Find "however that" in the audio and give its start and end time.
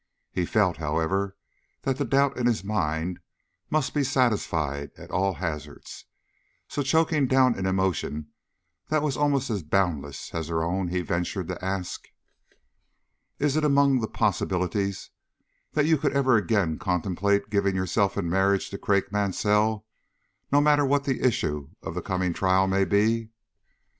0.77-1.97